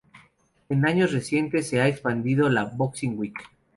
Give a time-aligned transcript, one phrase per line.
[0.69, 3.37] En años recientes se ha expandido a la "Boxing Week".